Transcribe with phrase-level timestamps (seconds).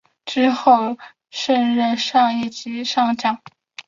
[0.25, 0.97] 之后
[1.29, 1.93] 升任
[2.41, 3.39] 一级上将。